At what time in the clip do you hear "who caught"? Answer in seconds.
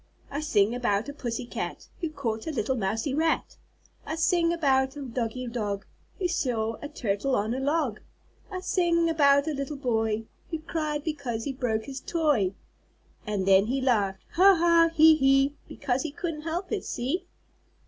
1.99-2.47